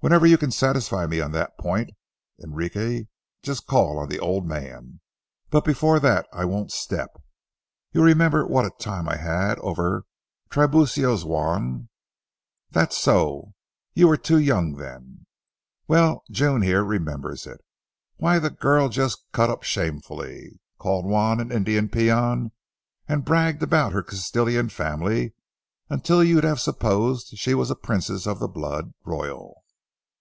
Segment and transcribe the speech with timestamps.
[0.00, 1.90] Whenever you can satisfy me on that point,
[2.40, 3.06] Enrique,
[3.42, 5.00] just call on the old man.
[5.50, 7.22] But before that I won't stir a step.
[7.90, 10.04] You remember what a time I had over
[10.48, 13.54] Tiburcio's Juan—that's so,
[13.94, 15.26] you were too young then.
[15.88, 17.58] Well, June here remembers it.
[18.16, 20.60] Why, the girl just cut up shamefully.
[20.78, 22.52] Called Juan an Indian peon,
[23.08, 25.34] and bragged about her Castilian family
[25.90, 29.64] until you'd have supposed she was a princess of the blood royal.